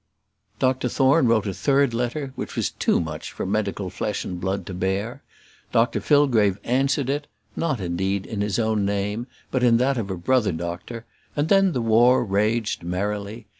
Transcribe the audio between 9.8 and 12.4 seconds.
of a brother doctor; and then the war